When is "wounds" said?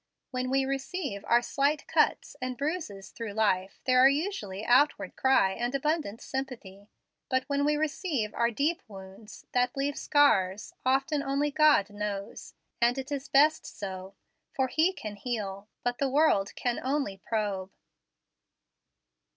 8.87-9.45